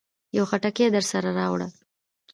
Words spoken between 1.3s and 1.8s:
راوړه.